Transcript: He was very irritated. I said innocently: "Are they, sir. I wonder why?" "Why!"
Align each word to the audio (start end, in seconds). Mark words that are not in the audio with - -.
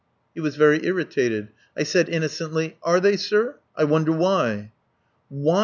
He 0.33 0.39
was 0.41 0.55
very 0.55 0.83
irritated. 0.83 1.49
I 1.77 1.83
said 1.83 2.09
innocently: 2.09 2.75
"Are 2.81 2.99
they, 2.99 3.17
sir. 3.17 3.57
I 3.75 3.83
wonder 3.83 4.11
why?" 4.11 4.71
"Why!" 5.29 5.59